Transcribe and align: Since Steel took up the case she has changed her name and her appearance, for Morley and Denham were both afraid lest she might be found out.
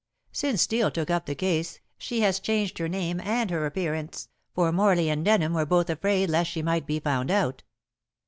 Since 0.31 0.63
Steel 0.63 0.89
took 0.89 1.11
up 1.11 1.27
the 1.27 1.35
case 1.35 1.79
she 1.99 2.21
has 2.21 2.39
changed 2.39 2.79
her 2.79 2.87
name 2.89 3.19
and 3.21 3.51
her 3.51 3.67
appearance, 3.67 4.29
for 4.51 4.71
Morley 4.71 5.09
and 5.09 5.23
Denham 5.23 5.53
were 5.53 5.63
both 5.63 5.91
afraid 5.91 6.31
lest 6.31 6.49
she 6.49 6.63
might 6.63 6.87
be 6.87 6.99
found 6.99 7.29
out. 7.29 7.61